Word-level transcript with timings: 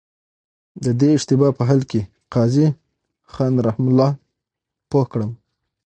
د 0.83 0.85
دې 0.99 1.09
اشتباه 1.17 1.51
په 1.57 1.63
حل 1.69 1.81
کي 1.91 2.01
قاضي 2.33 2.67
خان 3.33 3.53
رحمه 3.67 3.89
الله 3.91 4.09
پوه 4.89 5.05
کړم. 5.11 5.31